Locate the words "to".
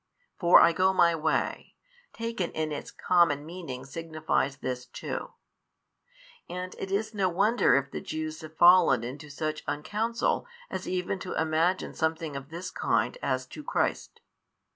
11.19-11.39, 13.45-13.63